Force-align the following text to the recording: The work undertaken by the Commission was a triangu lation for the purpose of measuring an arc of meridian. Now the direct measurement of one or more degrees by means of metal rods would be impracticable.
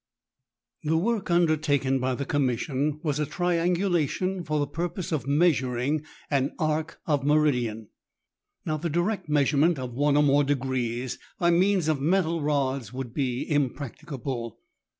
The 0.83 0.97
work 0.97 1.29
undertaken 1.29 1.99
by 1.99 2.15
the 2.15 2.25
Commission 2.25 2.99
was 3.03 3.19
a 3.19 3.25
triangu 3.27 3.77
lation 3.87 4.43
for 4.43 4.59
the 4.59 4.65
purpose 4.65 5.11
of 5.11 5.27
measuring 5.27 6.05
an 6.31 6.55
arc 6.57 6.99
of 7.05 7.23
meridian. 7.23 7.89
Now 8.65 8.77
the 8.77 8.89
direct 8.89 9.29
measurement 9.29 9.77
of 9.77 9.93
one 9.93 10.17
or 10.17 10.23
more 10.23 10.43
degrees 10.43 11.19
by 11.37 11.51
means 11.51 11.87
of 11.87 12.01
metal 12.01 12.41
rods 12.41 12.91
would 12.91 13.13
be 13.13 13.47
impracticable. 13.47 14.57